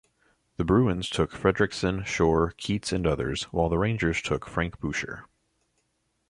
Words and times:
The 0.57 0.63
Bruins 0.63 1.11
took 1.11 1.29
Fredrickson, 1.31 2.03
Shore, 2.07 2.55
Keats 2.57 2.91
and 2.91 3.05
others, 3.05 3.43
while 3.53 3.69
the 3.69 3.77
Rangers 3.77 4.19
took 4.19 4.47
Frank 4.47 4.79
Boucher. 4.79 5.27